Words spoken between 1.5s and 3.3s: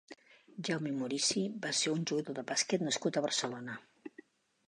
va ser un jugador de bàsquet nascut a